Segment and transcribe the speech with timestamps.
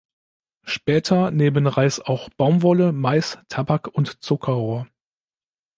[0.63, 4.87] Später neben Reis auch Baumwolle, Mais, Tabak und Zuckerrohr.